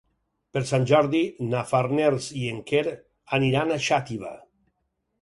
[0.55, 1.21] Per Sant Jordi
[1.51, 2.85] na Farners i en Quer
[3.41, 4.37] aniran a Xàtiva.